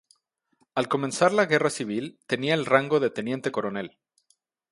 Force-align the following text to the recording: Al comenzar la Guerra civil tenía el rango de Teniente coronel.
Al 0.81 0.87
comenzar 0.87 1.31
la 1.31 1.45
Guerra 1.45 1.69
civil 1.69 2.17
tenía 2.25 2.55
el 2.55 2.65
rango 2.65 2.99
de 2.99 3.11
Teniente 3.11 3.51
coronel. 3.51 3.99